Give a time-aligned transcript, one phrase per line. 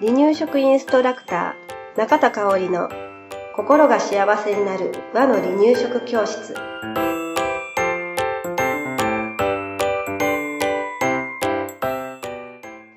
[0.00, 2.88] 離乳食インストラクター中田香織の
[3.54, 6.54] 心が幸せになる和の離乳食教室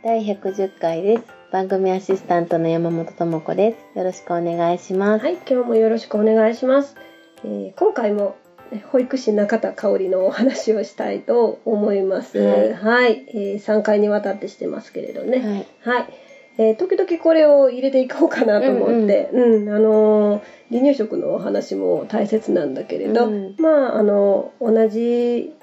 [0.04, 1.24] 第110回です。
[1.52, 3.98] 番組アシスタントの山本智子です。
[3.98, 5.24] よろしくお願いします。
[5.24, 6.96] はい今日もよろしくお願いします、
[7.44, 8.43] えー今回もえ
[8.92, 12.38] 保育士中田香織のお話をしたいと思います。
[12.40, 12.74] はい。
[12.74, 15.66] はい、えー3回にわたってしてますけれどね。
[15.84, 15.98] はい。
[15.98, 16.14] はい、
[16.58, 20.42] えー時々これを入れていこうかなと思って、うん、あのー
[20.72, 23.56] 離乳食のお話も大切なんだけれど、うん。
[23.60, 25.54] まああの同じ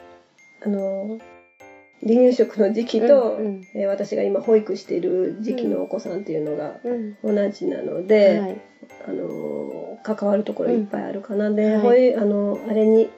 [0.65, 1.19] あの
[2.03, 3.63] 離乳食の時期と、うんうん。
[3.75, 7.17] えー私が今保育している時期のお子さんっていうのがうん。
[7.37, 8.61] 同じなので、はい。
[9.09, 13.11] あのー関わるところいっぱいあるかなで、うんほいあのあれに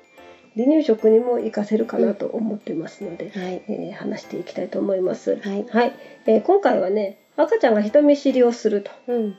[0.55, 3.63] 離乳食にも活かせるかなと思ってますので、はい。
[3.69, 5.37] えー話していきたいと思います。
[5.37, 5.65] はい。
[5.69, 5.93] はい、
[6.27, 9.35] えー今回はね赤ちゃんが人見知りをすると、うん。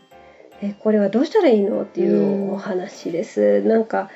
[0.62, 3.62] えーこれはどうしたらいいのっていううんお話です。
[3.62, 4.10] なんか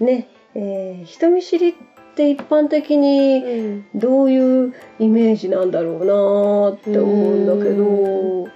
[0.00, 1.72] ね、えー人見知りっ
[2.16, 3.86] て一般的にうん。
[3.94, 8.48] どういうイメージなんだろうなーって思うんだけど、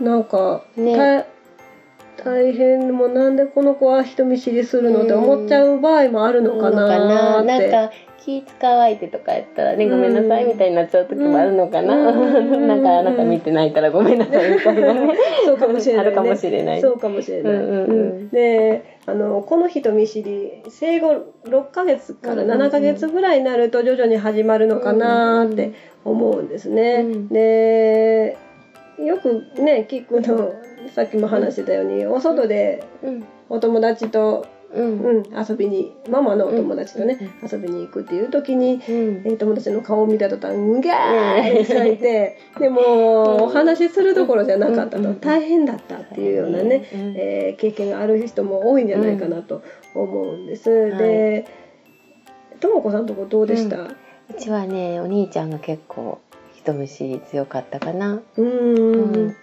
[0.00, 1.39] なんか、ねた
[2.24, 7.70] 大変もうなんでこの子は人見知りするのって思っちゃう場合もあるのかなーって。
[7.70, 11.94] なんか気使う相手とかやったらね、ごめんなさいみたいになっちゃう時もあるのかな。
[11.94, 15.16] うんなんかあなた見てないからごめんなさいみたいなね。
[15.46, 16.08] そうかもしれない、ね。
[16.08, 16.80] あるかもしれない。
[16.82, 17.52] そうかもしれない。
[17.54, 17.92] うんうんう
[18.24, 25.72] んであのこの人見知り生後6ヶ月からうんうんうん7ヶ月ぐらいになると徐々に始まるのかなって
[26.04, 27.02] 思うんですね。
[27.02, 28.36] うんで
[28.98, 30.52] よくね聞くの
[30.88, 33.24] さっきも話してたようにお外でうん。
[33.48, 35.00] お友達と、うん。
[35.00, 38.74] うん、遊びにママのお友達とね、う遊びに行くっていう時に。
[38.74, 38.78] うん。
[38.78, 49.62] えー友達の顔を見た途端うがーって泣いてでもお話しするどころじゃなかったとうん大変だったっていうようなね、うんえー経験がある人も多いんじゃないかなと
[49.94, 50.70] 思うんです。
[50.94, 51.46] んで
[52.60, 53.96] ともこさんとこどうでした、う
[54.38, 56.20] ちはね、お兄ちゃんが結構
[56.54, 58.20] 人見知り強かったかな。
[58.36, 59.34] うん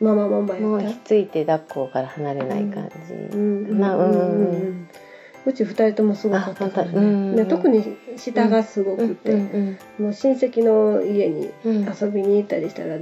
[0.00, 3.14] ママママもうひっついて抱っこから離れない感じ。
[3.14, 3.78] うん。
[3.78, 4.10] なうん。
[4.10, 4.88] うん
[5.46, 9.78] うち二人ともすごかったからね、で特に下がすごくて、うん。
[9.98, 12.98] もう親戚の家に遊びに行ったりしたら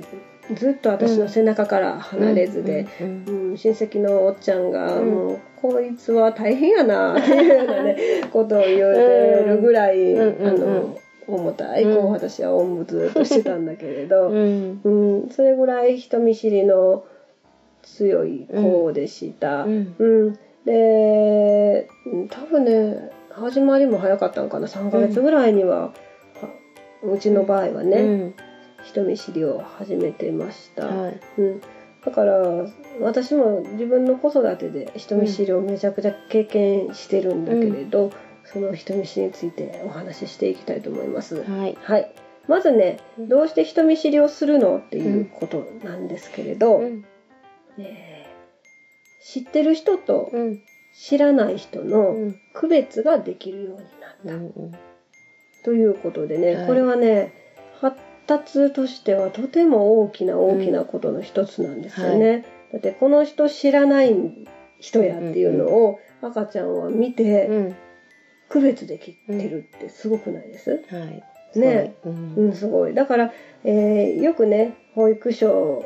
[0.55, 3.25] ずっと私の背中から離れずで、うん。
[3.51, 7.97] うん、親戚のおっちゃんが、うんもうこいつは大変やなっていうようなね
[8.31, 10.47] ことを言われるぐらい、うん。
[10.47, 10.99] あの
[11.29, 14.81] 重たい子を私はおんぶずっとしてたんだけれど、うん。
[14.83, 14.91] う
[15.27, 17.05] んそれぐらい人見知りの
[17.83, 19.65] 強い子でした。
[19.65, 19.95] うん。
[19.99, 20.37] うん。
[20.65, 22.29] でうん。
[22.29, 24.67] 多分ね始まりも早かったのかな。
[24.67, 25.93] 3ヶ月ぐらいには、
[27.03, 28.35] ううちの場合はね、うん。
[28.83, 30.87] 人見知りを始めてました。
[30.87, 31.21] はい。
[31.39, 31.61] うん、
[32.05, 32.67] だから
[33.01, 38.11] 私も自分の子育てで人見知りをめちゃくちゃ経験してるんだけれど、
[38.53, 41.43] その人見知りについてお話ししていきたいと思います。
[41.43, 41.79] はい。
[41.81, 42.13] はい、
[42.47, 47.05] まずねうんどうして人見知りをするのっていうことなんですけれど、うん。
[47.79, 48.29] えー
[49.21, 50.61] 知ってる人とうん。
[50.95, 52.35] 知らない人うのん。
[52.55, 54.73] 区別ができるようになった、うん
[55.65, 56.67] ということでね、はい。
[56.67, 57.35] これはね
[57.81, 62.45] 発達としてはとても大きな大きなことの一つなんですよね。
[62.73, 64.15] だってこの人知らない
[64.79, 67.77] 人やっていうのを赤ちゃんは見てうん
[68.49, 70.77] 区別できてるってすごくないです、は
[71.55, 71.59] い。
[71.59, 71.93] ね。
[72.05, 72.49] ううん。
[72.51, 72.95] ん、すごい。
[72.95, 73.31] だから、
[73.65, 75.85] えーよくね保育所、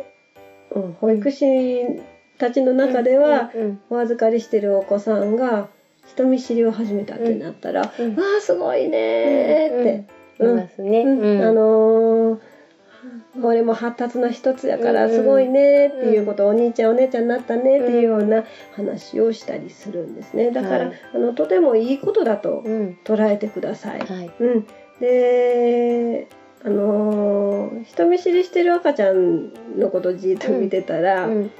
[0.75, 2.01] うん、保育士
[2.39, 3.81] たちの中では、うん。
[3.91, 5.69] お預かりしてるお子さんが
[6.07, 8.17] 人見知りを始めたってなったら「うん。
[8.17, 10.05] わあすごいね」って。
[10.41, 11.03] いますね。
[11.03, 11.19] うん。
[11.21, 11.43] うん。
[11.43, 12.39] あのー
[13.41, 18.45] これも発達の一つやからうんすごいねっていうこと、お兄ちゃんお姉ちゃんになったねっていうような
[18.77, 20.51] 話をしたりするんですね。
[20.51, 20.93] だから、はい。
[21.15, 22.99] あのとてもいいことだとうん。
[23.05, 24.01] 捉えてください。
[24.01, 24.31] はい。
[24.39, 24.67] うん、
[25.01, 26.29] で
[26.65, 31.51] あのー人見知りしてる赤ちゃんのことじっと見てたら、うん。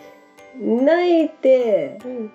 [0.85, 2.31] 泣いてうん。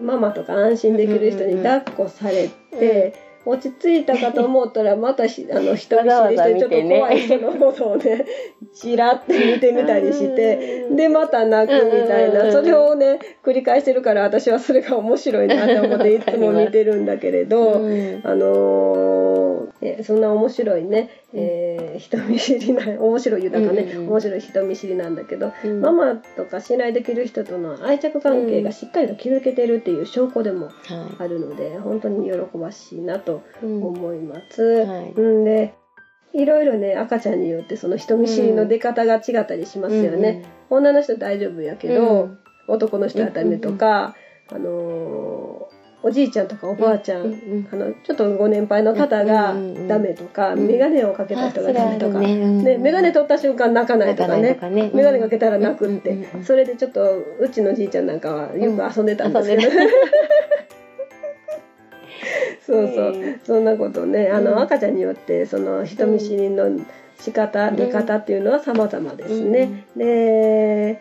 [0.00, 8.26] ママとか安心できる人に抱っこされて、落ち着いたかと思ったらまたしあの人見知りしてちょっと怖い人のことをね
[8.74, 10.86] ちらって見てみたりして。
[10.90, 18.20] でまた泣くみたいなんそれをね繰り返してるから私はそれが面白いなと思っていつも見てるんだけれど、うん。
[18.24, 19.19] あのー
[19.80, 24.08] えそんな面白いね、えー人見知りな 面白い豊かね、うんうんうん。
[24.10, 25.80] 面白い人見知りなんだけど、うん。
[25.80, 33.84] ママとか信頼できる人との愛着関係がしっかりと築けてるっていう証拠でもはあるので本当に喜ばしいなというん。
[33.84, 34.62] 思います。
[34.62, 35.12] はい。
[35.14, 35.74] うんで
[36.32, 42.28] いろいろね赤ちゃんによってその人見知りの出方が違ったりしますよね、女の人大丈夫やけど、
[42.68, 44.14] 男の人はダメとか、
[44.52, 45.69] あのー
[46.02, 49.54] おじいちゃんとかおばあちゃん、うんうんあのちょっとご年配の方が
[49.86, 50.66] ダメとか、うん。
[50.66, 52.32] 眼鏡をかけた人がダメとか、ね。
[52.32, 54.48] うんね、眼鏡取った瞬間泣かないとかね。
[54.48, 54.90] 泣かね。
[54.94, 57.02] 眼鏡かけたら泣くって、それでちょっと
[57.40, 59.76] うちのじいちゃんなんかはよく遊んでたんですけど、遊んで
[62.66, 64.58] そうそう、うんそんなことねあの、うん。
[64.60, 66.70] 赤ちゃんによってその人見知りの
[67.18, 69.84] 仕方、うん出方っていうのは様々ですね。
[69.96, 70.98] で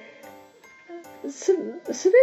[1.30, 1.62] す全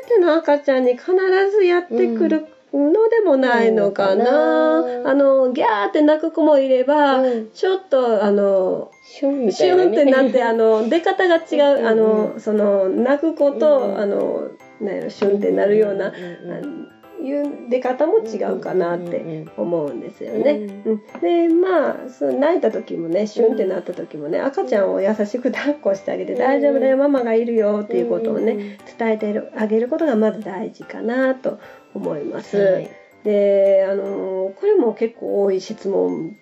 [0.09, 1.13] ての赤ちゃんに必
[1.51, 4.81] ずやってくるのでもないのかな。
[4.81, 7.51] うんあのギャーって泣く子もいれば、うん。
[7.51, 14.49] ちょっとあのシュンってなって、あの、 出方が違う、あうんの、その、泣く子と、うんあの、
[14.81, 16.89] なんやろ、シュンってなるような、んん
[17.23, 20.53] いう出方も違うかなって思うんですよね。
[20.85, 21.21] ううん。
[21.21, 26.39] で、まあ、そう泣いた時もね、シュンってなった時もね、赤ちゃんを優しく抱っこしてあげて、うん。
[26.39, 31.59] 大丈夫だよ、ママがいるよっていうことをね、ね、伝えてあげることがまず大事かなと
[31.95, 32.57] 思います。
[32.57, 32.91] はい。
[33.25, 36.37] で、あの、これも結構多い質問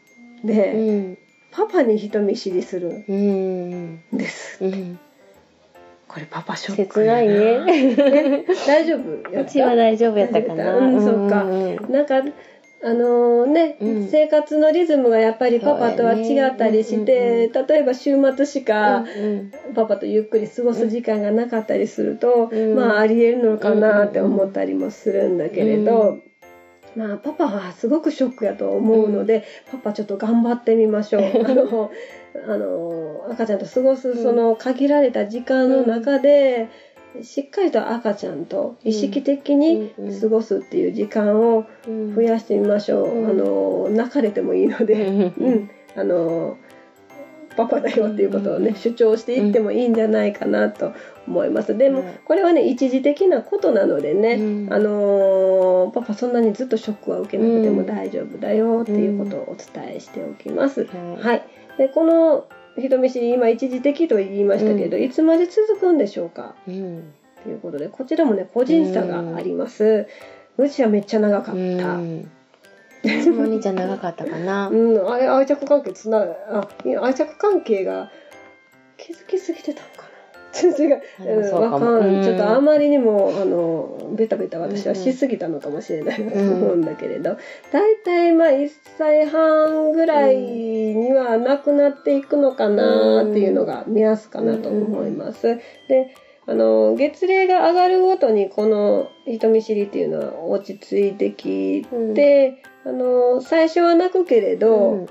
[0.45, 1.19] で、うん。
[1.51, 4.65] パパに人見知りするんです。
[4.65, 4.99] うん
[6.15, 8.45] これパパショック切ないね。
[8.69, 9.41] 大丈夫？
[9.41, 10.77] うちは大丈夫やったかな。
[10.77, 11.43] うんそうか。
[11.43, 11.91] ん。
[11.91, 12.23] なんか
[12.85, 14.09] あのね、うん。
[14.09, 22.77] 生活のリズムがやっぱりパパとは違ったりして、例えば週末しかうんパパとゆっくり過ごす時間がなかったりすると、うん。
[22.77, 26.19] まあありえるのかなって思ったりもするんだけれど、
[26.95, 31.23] まあパパはすごくショックやと思うので、パパちょっと頑張ってみましょう。
[31.45, 31.91] あの
[32.47, 36.69] あの赤ちゃんと過ごすその限られた時間の中で、
[37.23, 41.65] しっかりと赤ちゃんと意識的に過ごすっていう時間を
[42.15, 43.09] 増やしてみましょう。
[43.09, 43.31] うん。
[43.31, 46.57] あの泣かれてもいいので、うん、あの
[47.57, 50.93] パパだよっていうことをね、主張していってもいいんじゃないかなと
[51.27, 51.77] 思います。
[51.77, 60.85] でも、うんこれはね一時的なことなのでね、うんあのパパそんなにずっとショックは受けなくてもうん大丈夫だよっていうことをお伝えしておきます。
[60.85, 60.87] は
[61.21, 61.43] いはい。
[61.79, 62.47] でこの
[62.77, 66.55] 人見知り今一時的と言いましたけど、いつまで続くんでしょうか？
[66.67, 67.13] うん
[67.43, 70.07] ということでこちらもね個人差があります。
[70.57, 71.99] うちはめっちゃ長かった。
[73.05, 74.69] うんうちもお兄ちゃん長かったかな。
[74.73, 74.75] う。
[74.75, 76.69] ん、あれ愛着関係つなあ
[77.03, 78.11] 愛着関係が
[78.97, 80.15] 気づきすぎてたのかな。
[80.53, 81.75] 全然が、あでもうん、そうかも。
[81.75, 82.23] わかんうん。
[82.23, 87.37] ちょっとあまりにもあのベタベタ私はしすぎたのかもしれないなと思うんだけれど、
[87.73, 95.59] 大体まあ1歳半ぐらいにはなくなっていくのかなっていうのが目安かなと思います。
[95.89, 96.15] で
[96.47, 105.09] あの月齢が上がるごとにこの人見知りっていうのは落ち着いてきて、あの最初は泣くけれど、うん。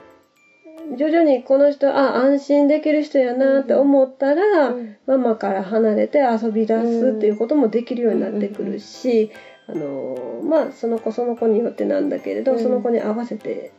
[0.98, 4.98] 徐々にこの人あ安心できる人やなって思ったら、うん。
[5.08, 9.32] ママから離れて遊び出すっていうこともできるようになってくるし、
[9.68, 12.60] あのまあその子その子によってなんだけれど、うん。
[12.62, 13.72] その子に合わせて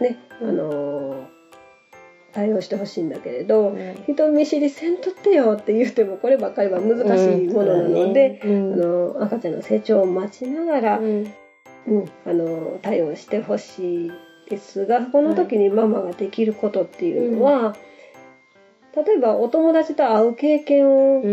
[0.00, 1.28] ね、うんあの
[2.32, 3.94] 対応してほしいんだけれど、うん。
[4.08, 8.72] 人見知りせんとってよって言ってもこればっかりは難しいものなので、うん。
[8.74, 11.32] あの赤ちゃんの成長を待ちながら、うん。
[11.86, 14.12] うん、あの対応してほしい
[14.48, 17.74] ですがこの時にママができることっていうのは、
[18.94, 21.28] 例えばお友達と会う経験をう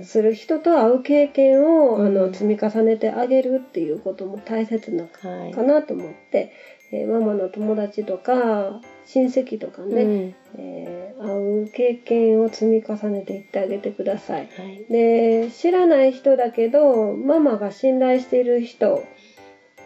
[0.00, 0.04] ん。
[0.04, 2.06] する人と会う経験を、うん。
[2.06, 6.52] あの積み重ねてあげるっていうことも大切なかなと思って、
[6.94, 14.48] えーママの友達とか親戚とかね、うんえー会う経験を積み重ねていってあげてください。
[14.56, 19.02] はいで知らない人だけどママが信頼している人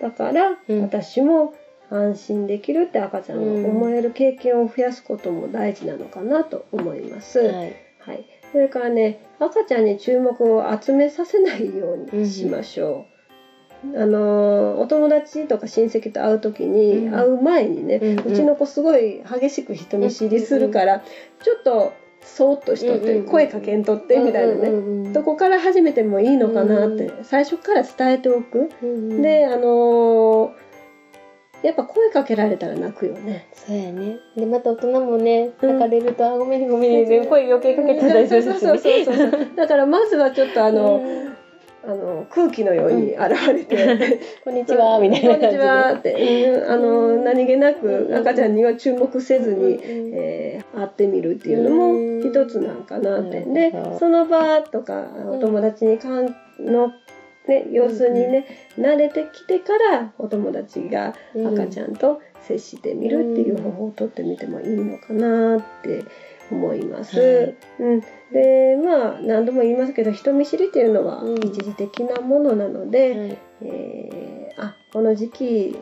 [0.01, 1.55] だから、うん私も
[1.91, 7.39] 安心できるって赤ちゃんが思える経験を増やすことも大事なのかなと思います。
[7.41, 13.18] はいはい、それからね赤ちゃんに注目を集めさせないようにしましょう。
[13.95, 17.15] あのーお友達とか親戚と会う時に、うん。
[17.15, 21.03] 会う前にね、うちの子すごい激しく人見知りするから、
[21.43, 28.71] ちょっとそーっとしとって、声かけんとってみたいなね、ねどこから始めてもいいのかなって、最初から伝えておく。
[28.81, 30.69] でで、あのー
[31.63, 33.49] やっぱ声かけられたら泣くよね。
[33.53, 34.19] そうやね。
[34.37, 35.69] でまた大人もねうん。
[35.71, 39.49] 泣かれると「あごめんねごめんね」声余計かけたら大丈夫ですそうそうそうそうそう。
[39.57, 41.03] だからまずはちょっとああの、
[41.85, 45.37] あの空気のように現れて、 こんにちは」みたいな。
[45.37, 46.71] こんにちはって、うん。
[46.71, 48.15] あの何気なくうん。
[48.15, 49.81] 赤ちゃんには注目せずに、うん。
[50.15, 53.39] えー会ってみるっていうのも一つなんかなって。
[53.39, 53.55] うん。
[53.55, 56.93] でその場とかお友達にかんの、
[57.47, 58.47] ね、様子にね、
[58.79, 66.05] 慣れてきてからお友達が赤ちゃんと接してみるっていう方法をとってみてもいいのかなって
[66.51, 67.19] 思います。
[67.19, 67.57] はい。
[67.81, 68.01] うん、
[68.33, 71.37] でまあ何度も言いますけど人見知りっていうのはうん。
[71.39, 73.39] 一時的なものなので、はい。
[73.63, 75.79] えーあこの時期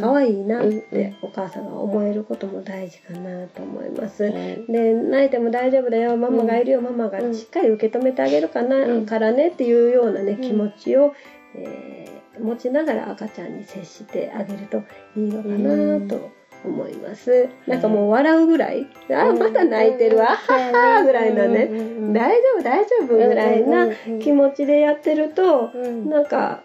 [0.00, 4.24] 可愛いなってお母さんが思えることも大事かなと思います。
[4.24, 4.64] はい。
[4.66, 9.06] で泣いても大丈夫だよママがいるよ、ママがしっかり受け止めてあげるかな、うん。
[9.06, 10.40] からねっていうようなねうん。
[10.40, 11.14] 気持ちを、
[11.54, 14.78] えー持ちながら赤ちゃんに接してあげると
[15.16, 16.30] いいのかなと
[16.64, 17.48] 思います。
[17.66, 20.18] なんかもう笑うぐらい、あまた泣いてる。
[20.18, 21.68] わ、はははぐらいなね、
[22.12, 23.88] 大丈夫大丈夫ぐらいな
[24.20, 26.08] 気持ちでやってると、うん。
[26.08, 26.62] なんか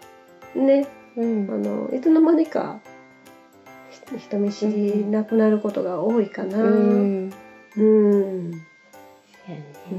[0.54, 1.48] ねうん。
[1.50, 2.80] あのいつの間にか
[3.90, 6.58] ひ人見知りなくなることが多いかな。
[6.58, 8.50] ううん。
[8.50, 8.52] ん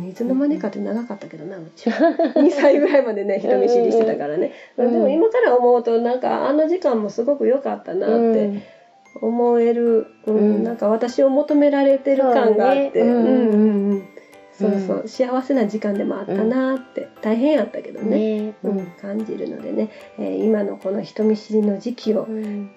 [0.09, 8.80] いつの間にかって長かったけどなうち2 歳ぐらいまでね人見知りしてたからね、うんでも今から思うとなんかあの時間もすごく良かったなって
[9.15, 10.63] 思える、うんうん。
[10.63, 12.91] なんか私を求められてる感があって。
[12.93, 13.11] そうね。
[13.11, 13.25] うん。
[13.25, 14.07] うんうんうん。
[14.53, 15.07] そうそう、うん。
[15.07, 18.53] 幸せな時間でもあったなって、大変やったけどね、ね。
[18.63, 18.85] うん。
[19.01, 22.71] 感じるのでね、えー今のこの人見知りの時期をうん。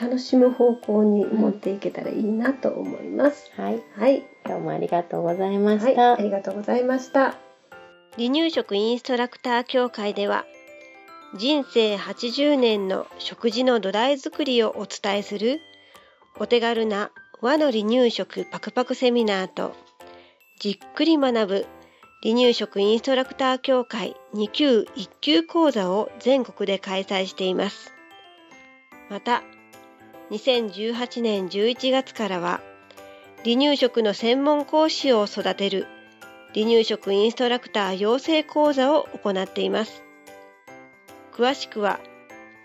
[0.00, 3.50] 楽しむ方向に持っていけたらいいなと思います。
[3.56, 3.82] はい。
[3.96, 7.34] はい、今日もありがとうございまはい、したありがとうございました。
[8.16, 10.44] 離乳食インストラクター協会では
[11.36, 15.60] 人生80年の食事の土台作りをお伝えする
[16.40, 19.74] お手軽な和の離乳食パクパクセミナーと
[20.60, 21.66] じっくり学ぶ
[22.22, 27.92] 離乳食インストラクター協会2級1級講座を全国で開催しています。
[29.08, 29.42] また、
[30.30, 32.60] 2018年11月からは
[33.44, 35.86] 離乳食の専門講師を育てる
[36.54, 40.02] 離乳食インストラクター養成講座を行っています。
[41.32, 42.00] 詳しくは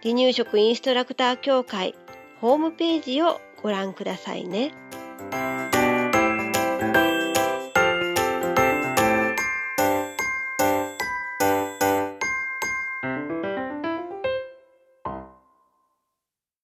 [0.01, 1.95] 離乳食インストラクター協会
[2.41, 4.73] ホームページをご覧くださいね。